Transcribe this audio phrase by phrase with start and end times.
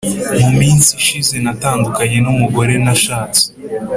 [0.41, 3.43] muminsi ishize natandukanye numugore nashatse